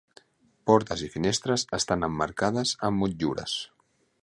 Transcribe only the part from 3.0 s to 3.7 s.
motllures.